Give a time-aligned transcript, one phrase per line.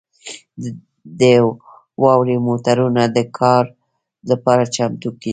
[1.19, 1.21] د
[2.03, 3.63] واورې موټرونه د کار
[4.29, 5.29] لپاره چمتو کیږي